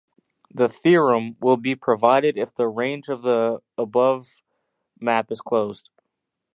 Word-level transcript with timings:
The 0.51 0.67
theorem 0.67 1.37
will 1.39 1.57
be 1.57 1.75
proved 1.75 2.25
if 2.35 2.55
the 2.55 2.67
range 2.67 3.07
of 3.07 3.21
the 3.21 3.61
above 3.77 4.41
map 4.99 5.31
is 5.31 5.41
closed. 5.41 5.91